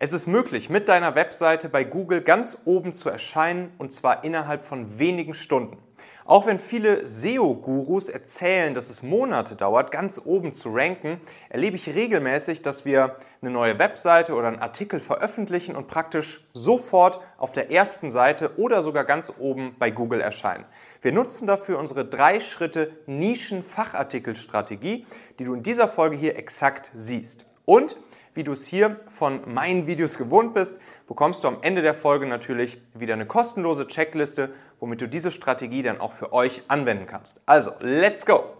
[0.00, 4.64] Es ist möglich, mit deiner Webseite bei Google ganz oben zu erscheinen und zwar innerhalb
[4.64, 5.76] von wenigen Stunden.
[6.24, 11.92] Auch wenn viele SEO-Gurus erzählen, dass es Monate dauert, ganz oben zu ranken, erlebe ich
[11.92, 17.72] regelmäßig, dass wir eine neue Webseite oder einen Artikel veröffentlichen und praktisch sofort auf der
[17.72, 20.64] ersten Seite oder sogar ganz oben bei Google erscheinen.
[21.02, 25.06] Wir nutzen dafür unsere drei Schritte Nischen-Fachartikel-Strategie,
[25.40, 27.46] die du in dieser Folge hier exakt siehst.
[27.64, 27.96] Und
[28.34, 32.26] wie du es hier von meinen Videos gewohnt bist, bekommst du am Ende der Folge
[32.26, 37.40] natürlich wieder eine kostenlose Checkliste, womit du diese Strategie dann auch für euch anwenden kannst.
[37.46, 38.57] Also, let's go!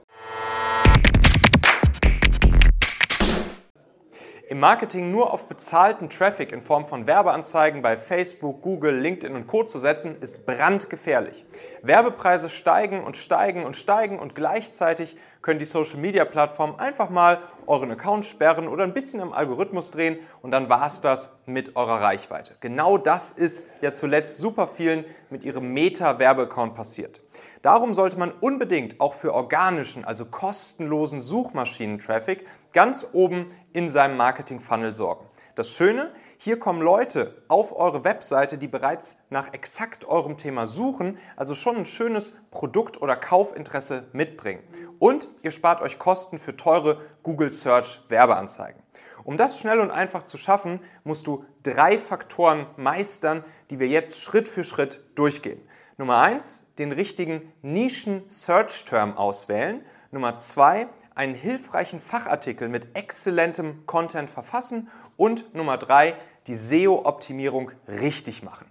[4.48, 9.46] Im Marketing nur auf bezahlten Traffic in Form von Werbeanzeigen bei Facebook, Google, LinkedIn und
[9.46, 9.64] Co.
[9.64, 11.44] zu setzen, ist brandgefährlich.
[11.82, 18.24] Werbepreise steigen und steigen und steigen und gleichzeitig können die Social-Media-Plattformen einfach mal euren Account
[18.24, 22.54] sperren oder ein bisschen am Algorithmus drehen und dann war es das mit eurer Reichweite.
[22.60, 27.20] Genau das ist ja zuletzt super vielen mit ihrem Meta-Werbeaccount passiert.
[27.62, 34.94] Darum sollte man unbedingt auch für organischen, also kostenlosen Suchmaschinen-Traffic ganz oben in seinem Marketing-Funnel
[34.94, 35.26] sorgen.
[35.56, 41.18] Das Schöne, hier kommen Leute auf eure Webseite, die bereits nach exakt eurem Thema suchen,
[41.34, 44.62] also schon ein schönes Produkt- oder Kaufinteresse mitbringen.
[45.00, 48.80] Und ihr spart euch Kosten für teure Google Search Werbeanzeigen.
[49.24, 54.22] Um das schnell und einfach zu schaffen, musst du drei Faktoren meistern, die wir jetzt
[54.22, 55.60] Schritt für Schritt durchgehen.
[56.00, 59.84] Nummer eins, den richtigen Nischen-Search-Term auswählen.
[60.12, 64.88] Nummer zwei, einen hilfreichen Fachartikel mit exzellentem Content verfassen.
[65.16, 66.14] Und Nummer drei,
[66.46, 68.70] die SEO-Optimierung richtig machen.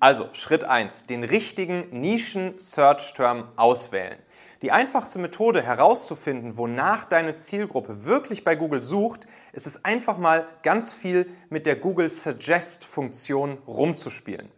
[0.00, 4.18] Also Schritt eins: den richtigen Nischen-Search-Term auswählen.
[4.62, 10.48] Die einfachste Methode herauszufinden, wonach deine Zielgruppe wirklich bei Google sucht, ist es einfach mal
[10.64, 14.50] ganz viel mit der Google Suggest-Funktion rumzuspielen.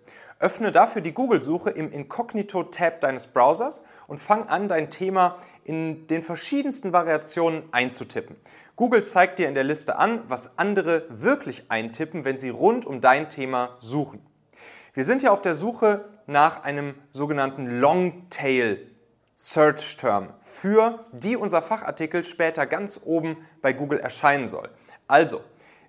[0.44, 6.22] Öffne dafür die Google-Suche im Inkognito-Tab deines Browsers und fang an, dein Thema in den
[6.22, 8.36] verschiedensten Variationen einzutippen.
[8.76, 13.00] Google zeigt dir in der Liste an, was andere wirklich eintippen, wenn sie rund um
[13.00, 14.20] dein Thema suchen.
[14.92, 18.86] Wir sind ja auf der Suche nach einem sogenannten Longtail
[19.36, 24.68] Search Term, für die unser Fachartikel später ganz oben bei Google erscheinen soll.
[25.06, 25.40] Also,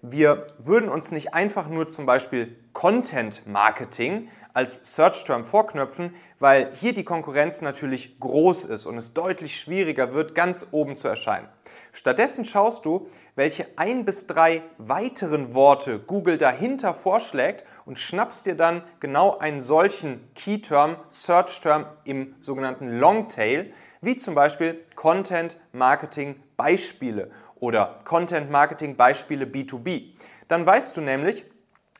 [0.01, 6.71] wir würden uns nicht einfach nur zum Beispiel Content Marketing als Search Term vorknöpfen, weil
[6.73, 11.49] hier die Konkurrenz natürlich groß ist und es deutlich schwieriger wird, ganz oben zu erscheinen.
[11.91, 18.55] Stattdessen schaust du, welche ein bis drei weiteren Worte Google dahinter vorschlägt und schnappst dir
[18.55, 25.57] dann genau einen solchen Key Term, Search Term im sogenannten Longtail, wie zum Beispiel Content
[25.73, 30.13] Marketing Beispiele oder Content Marketing Beispiele B2B.
[30.47, 31.43] Dann weißt du nämlich,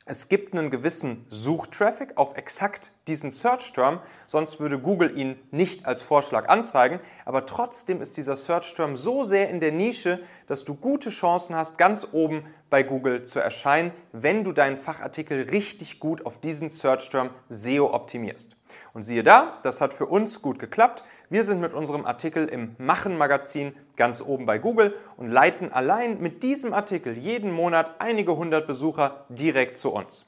[0.06, 6.02] es gibt einen gewissen Suchtraffic auf exakt diesen Search-Term, sonst würde Google ihn nicht als
[6.02, 11.10] Vorschlag anzeigen, aber trotzdem ist dieser Search-Term so sehr in der Nische, dass du gute
[11.10, 16.40] Chancen hast, ganz oben bei Google zu erscheinen, wenn du deinen Fachartikel richtig gut auf
[16.40, 18.58] diesen Search-Term SEO optimierst.
[18.94, 21.04] Und siehe da, das hat für uns gut geklappt.
[21.30, 26.44] Wir sind mit unserem Artikel im Machen-Magazin ganz oben bei Google und leiten allein mit
[26.44, 30.28] diesem Artikel jeden Monat einige hundert Besucher direkt zu uns.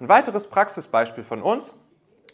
[0.00, 1.80] Ein weiteres Praxisbeispiel von uns.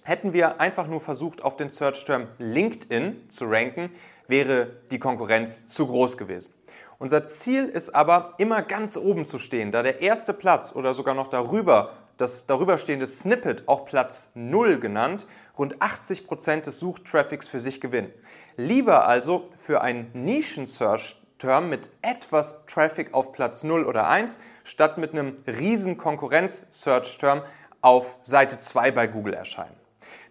[0.03, 3.91] Hätten wir einfach nur versucht, auf den Search-Term LinkedIn zu ranken,
[4.29, 6.55] wäre die Konkurrenz zu groß gewesen.
[6.99, 11.15] Unser Ziel ist aber, immer ganz oben zu stehen, da der erste Platz oder sogar
[11.15, 17.61] noch darüber das darüberstehende Snippet, auch Platz 0 genannt, rund 80 Prozent des Suchtraffics für
[17.61, 18.13] sich gewinnen.
[18.57, 25.13] Lieber also für einen Nischen-Search-Term mit etwas Traffic auf Platz 0 oder 1, statt mit
[25.13, 27.43] einem riesen Konkurrenz-Search-Term
[27.81, 29.81] auf Seite 2 bei Google erscheinen.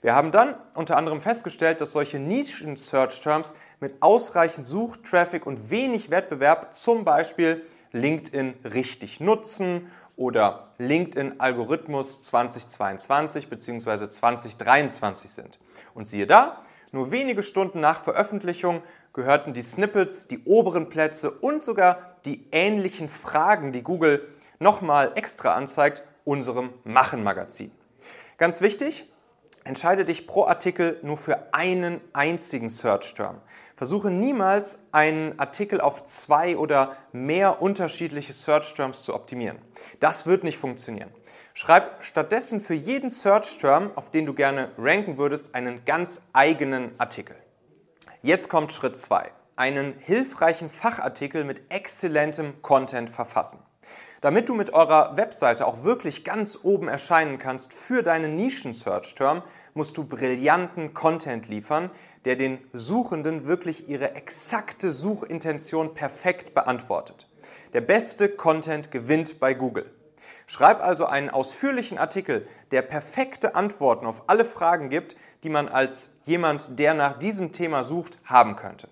[0.01, 6.73] Wir haben dann unter anderem festgestellt, dass solche Nischen-Search-Terms mit ausreichend Suchtraffic und wenig Wettbewerb
[6.73, 14.09] zum Beispiel LinkedIn richtig nutzen oder LinkedIn Algorithmus 2022 bzw.
[14.09, 15.59] 2023 sind.
[15.93, 18.81] Und siehe da, nur wenige Stunden nach Veröffentlichung
[19.13, 24.27] gehörten die Snippets, die oberen Plätze und sogar die ähnlichen Fragen, die Google
[24.59, 27.71] nochmal extra anzeigt, unserem Machen-Magazin.
[28.37, 29.09] Ganz wichtig,
[29.69, 33.39] entscheide dich pro Artikel nur für einen einzigen Search-Term.
[33.77, 39.59] Versuche niemals einen Artikel auf zwei oder mehr unterschiedliche Search Terms zu optimieren.
[40.01, 41.09] Das wird nicht funktionieren.
[41.53, 46.91] Schreib stattdessen für jeden Search Term, auf den du gerne ranken würdest, einen ganz eigenen
[46.99, 47.37] Artikel.
[48.21, 53.59] Jetzt kommt Schritt zwei: Einen hilfreichen Fachartikel mit exzellentem Content verfassen.
[54.21, 59.43] Damit du mit eurer Webseite auch wirklich ganz oben erscheinen kannst für deinen Nischen-Search-Term,
[59.79, 61.89] musst du brillanten Content liefern,
[62.25, 67.29] der den Suchenden wirklich ihre exakte Suchintention perfekt beantwortet.
[67.71, 69.89] Der beste Content gewinnt bei Google.
[70.47, 76.09] Schreib also einen ausführlichen Artikel, der perfekte Antworten auf alle Fragen gibt, die man als
[76.25, 78.89] jemand, der nach diesem Thema sucht, haben könnte.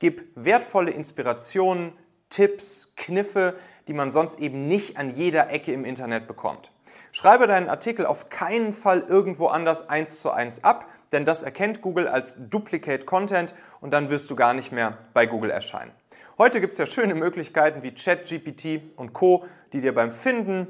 [0.00, 1.94] Gib wertvolle Inspirationen,
[2.28, 3.54] Tipps, Kniffe,
[3.88, 6.70] die man sonst eben nicht an jeder Ecke im Internet bekommt.
[7.12, 11.82] Schreibe deinen Artikel auf keinen Fall irgendwo anders eins zu eins ab, denn das erkennt
[11.82, 15.92] Google als Duplicate Content und dann wirst du gar nicht mehr bei Google erscheinen.
[16.38, 20.66] Heute gibt es ja schöne Möglichkeiten wie ChatGPT und Co, die dir beim Finden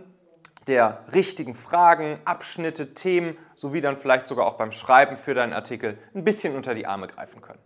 [0.66, 5.98] der richtigen Fragen, Abschnitte, Themen sowie dann vielleicht sogar auch beim Schreiben für deinen Artikel
[6.14, 7.60] ein bisschen unter die Arme greifen können.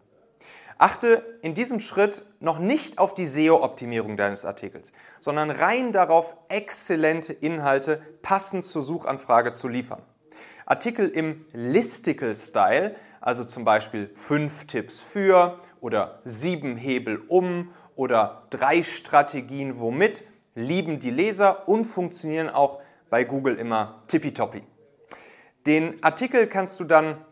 [0.81, 7.35] Achte in diesem Schritt noch nicht auf die SEO-Optimierung deines Artikels, sondern rein darauf, exzellente
[7.35, 10.01] Inhalte passend zur Suchanfrage zu liefern.
[10.65, 18.83] Artikel im Listicle-Style, also zum Beispiel 5 Tipps für oder 7 Hebel um oder 3
[18.83, 20.25] Strategien womit,
[20.55, 22.81] lieben die Leser und funktionieren auch
[23.11, 24.63] bei Google immer tippitoppi.
[25.67, 27.23] Den Artikel kannst du dann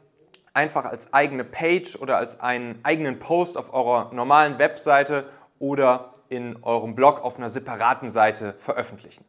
[0.59, 5.29] einfach als eigene Page oder als einen eigenen Post auf eurer normalen Webseite
[5.61, 9.25] oder in eurem Blog auf einer separaten Seite veröffentlichen.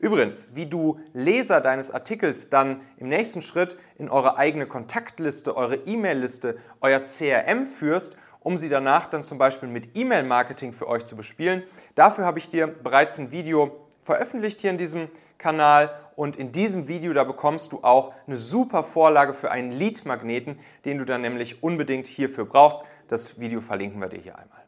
[0.00, 5.76] Übrigens, wie du Leser deines Artikels dann im nächsten Schritt in eure eigene Kontaktliste, eure
[5.76, 11.16] E-Mail-Liste, euer CRM führst, um sie danach dann zum Beispiel mit E-Mail-Marketing für euch zu
[11.16, 11.64] bespielen,
[11.94, 16.88] dafür habe ich dir bereits ein Video veröffentlicht hier in diesem Kanal und in diesem
[16.88, 21.62] Video, da bekommst du auch eine super Vorlage für einen Lead-Magneten, den du dann nämlich
[21.62, 22.82] unbedingt hierfür brauchst.
[23.08, 24.62] Das Video verlinken wir dir hier einmal.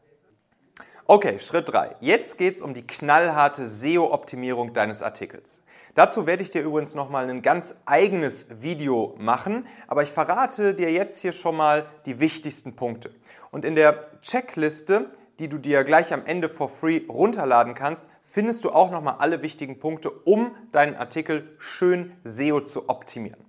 [1.07, 1.97] Okay, Schritt 3.
[1.99, 5.63] Jetzt geht es um die knallharte SEO-Optimierung deines Artikels.
[5.93, 10.91] Dazu werde ich dir übrigens nochmal ein ganz eigenes Video machen, aber ich verrate dir
[10.91, 13.11] jetzt hier schon mal die wichtigsten Punkte.
[13.51, 18.63] Und in der Checkliste die du dir gleich am Ende for free runterladen kannst, findest
[18.63, 23.43] du auch nochmal alle wichtigen Punkte, um deinen Artikel schön SEO zu optimieren.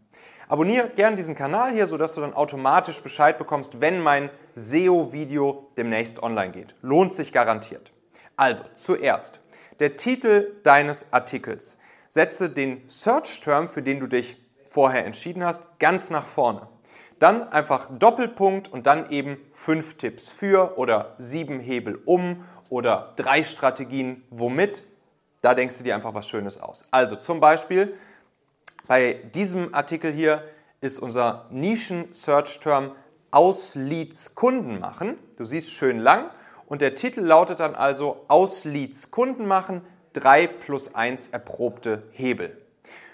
[0.48, 6.22] Abonniere gern diesen Kanal hier, sodass du dann automatisch Bescheid bekommst, wenn mein SEO-Video demnächst
[6.22, 6.76] online geht.
[6.82, 7.92] Lohnt sich garantiert.
[8.36, 9.40] Also, zuerst
[9.80, 11.78] der Titel deines Artikels.
[12.08, 16.68] Setze den Search-Term, für den du dich vorher entschieden hast, ganz nach vorne.
[17.18, 23.42] Dann einfach Doppelpunkt und dann eben fünf Tipps für oder sieben Hebel um oder drei
[23.42, 24.82] Strategien womit.
[25.40, 26.86] Da denkst du dir einfach was Schönes aus.
[26.90, 27.94] Also zum Beispiel
[28.86, 30.44] bei diesem Artikel hier
[30.80, 32.92] ist unser Nischen-Search-Term
[33.30, 35.19] aus Leads Kunden machen.
[35.36, 36.30] Du siehst schön lang
[36.66, 42.65] und der Titel lautet dann also aus Leads Kunden machen, 3 plus 1 erprobte Hebel.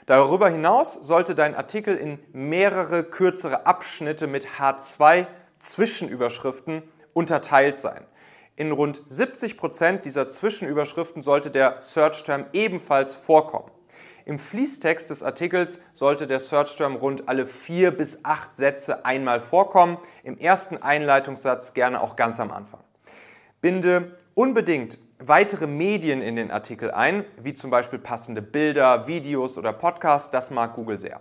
[0.07, 5.27] Darüber hinaus sollte dein Artikel in mehrere kürzere Abschnitte mit H2
[5.59, 6.83] Zwischenüberschriften
[7.13, 8.05] unterteilt sein.
[8.57, 13.71] In rund 70 Prozent dieser Zwischenüberschriften sollte der Search-Term ebenfalls vorkommen.
[14.25, 19.99] Im Fließtext des Artikels sollte der Search-Term rund alle vier bis acht Sätze einmal vorkommen,
[20.23, 22.81] im ersten Einleitungssatz gerne auch ganz am Anfang.
[23.61, 24.99] Binde unbedingt
[25.29, 30.31] weitere Medien in den Artikel ein, wie zum Beispiel passende Bilder, Videos oder Podcasts.
[30.31, 31.21] Das mag Google sehr.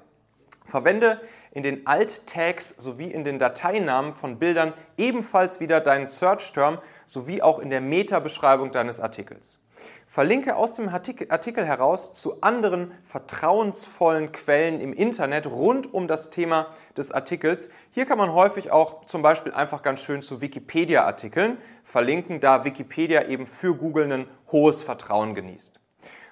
[0.65, 7.41] Verwende in den Alt-Tags sowie in den Dateinamen von Bildern ebenfalls wieder deinen Search-Term sowie
[7.41, 9.60] auch in der Meta-Beschreibung deines Artikels.
[10.05, 16.67] Verlinke aus dem Artikel heraus zu anderen vertrauensvollen Quellen im Internet rund um das Thema
[16.97, 17.69] des Artikels.
[17.91, 23.27] Hier kann man häufig auch zum Beispiel einfach ganz schön zu Wikipedia-Artikeln verlinken, da Wikipedia
[23.27, 25.79] eben für Google ein hohes Vertrauen genießt.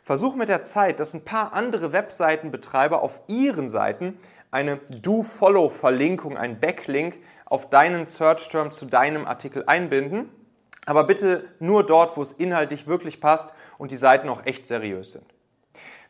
[0.03, 4.17] Versuch mit der Zeit, dass ein paar andere Webseitenbetreiber auf ihren Seiten
[4.51, 10.29] eine Do-Follow-Verlinkung, ein Backlink auf deinen Search-Term zu deinem Artikel einbinden
[10.89, 15.11] aber bitte nur dort, wo es inhaltlich wirklich passt und die Seiten auch echt seriös
[15.11, 15.25] sind.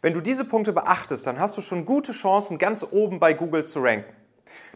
[0.02, 3.66] Wenn du diese Punkte beachtest, dann hast du schon gute Chancen, ganz oben bei Google
[3.66, 4.14] zu ranken.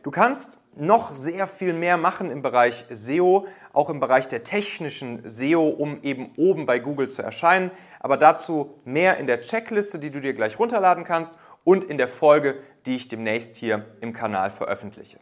[0.03, 5.21] Du kannst noch sehr viel mehr machen im Bereich SEO, auch im Bereich der technischen
[5.23, 7.71] SEO, um eben oben bei Google zu erscheinen.
[8.01, 12.09] Aber dazu mehr in der Checkliste, die du dir gleich runterladen kannst und in der
[12.09, 15.19] Folge, die ich demnächst hier im Kanal veröffentliche.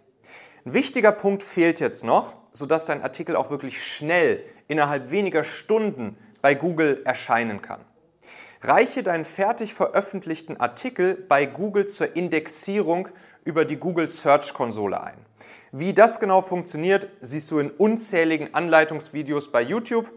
[0.63, 6.18] Ein wichtiger Punkt fehlt jetzt noch, sodass dein Artikel auch wirklich schnell innerhalb weniger Stunden
[6.41, 7.82] bei Google erscheinen kann.
[8.62, 13.08] Reiche deinen fertig veröffentlichten Artikel bei Google zur Indexierung
[13.44, 15.18] über die Google Search Konsole ein.
[15.72, 20.12] Wie das genau funktioniert, siehst du in unzähligen Anleitungsvideos bei YouTube.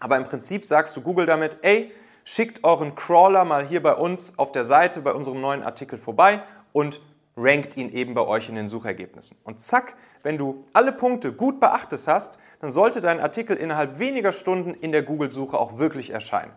[0.00, 1.92] Aber im Prinzip sagst du Google damit, ey,
[2.24, 6.42] schickt euren Crawler mal hier bei uns auf der Seite bei unserem neuen Artikel vorbei
[6.72, 7.00] und
[7.36, 9.36] rankt ihn eben bei euch in den Suchergebnissen.
[9.44, 14.32] Und zack, wenn du alle Punkte gut beachtet hast, dann sollte dein Artikel innerhalb weniger
[14.32, 16.52] Stunden in der Google-Suche auch wirklich erscheinen.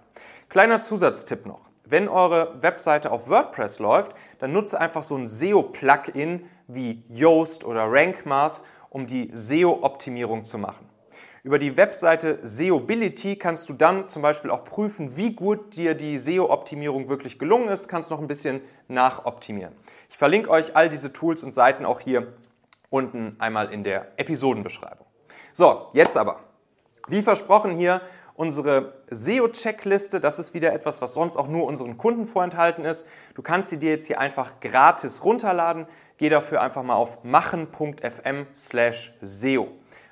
[0.47, 1.69] Kleiner Zusatztipp noch.
[1.85, 7.85] Wenn eure Webseite auf WordPress läuft, dann nutze einfach so ein SEO-Plugin wie Yoast oder
[7.91, 10.87] RankMass, um die SEO-Optimierung zu machen.
[11.43, 16.17] Über die Webseite SEObility kannst du dann zum Beispiel auch prüfen, wie gut dir die
[16.17, 19.73] SEO-Optimierung wirklich gelungen ist, kannst noch ein bisschen nachoptimieren.
[20.09, 22.33] Ich verlinke euch all diese Tools und Seiten auch hier
[22.89, 25.05] unten einmal in der Episodenbeschreibung.
[25.53, 26.41] So, jetzt aber.
[27.07, 28.01] Wie versprochen hier
[28.39, 30.21] unsere SEO-Checkliste.
[30.21, 33.05] Das ist wieder etwas, was sonst auch nur unseren Kunden vorenthalten ist.
[33.33, 35.87] Du kannst sie dir jetzt hier einfach gratis runterladen.
[36.15, 39.67] Geh dafür einfach mal auf machen.fm slash SEO.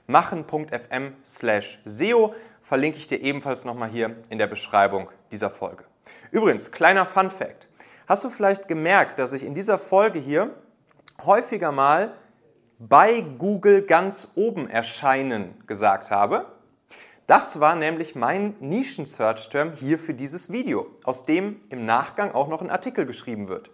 [0.07, 5.83] machen.fm slash SEO verlinke ich dir ebenfalls nochmal hier in der Beschreibung dieser Folge.
[6.31, 7.67] Übrigens, kleiner Fun Fact.
[8.07, 10.51] Hast du vielleicht gemerkt, dass ich in dieser Folge hier
[11.25, 12.13] häufiger mal
[12.79, 16.45] bei Google ganz oben erscheinen gesagt habe.
[17.25, 22.61] Das war nämlich mein Nischen-Search-Term hier für dieses Video, aus dem im Nachgang auch noch
[22.61, 23.69] ein Artikel geschrieben wird.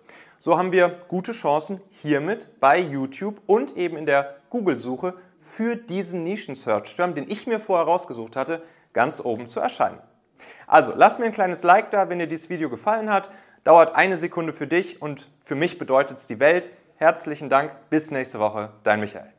[0.45, 6.25] So haben wir gute Chancen hiermit bei YouTube und eben in der Google-Suche für diesen
[6.25, 9.99] Nischen-Search-Term, den ich mir vorher rausgesucht hatte, ganz oben zu erscheinen.
[10.67, 13.31] Also lasst mir ein kleines Like da, wenn dir dieses Video gefallen hat.
[13.63, 16.71] Dauert eine Sekunde für dich und für mich bedeutet es die Welt.
[16.97, 19.31] Herzlichen Dank, bis nächste Woche, dein Michael.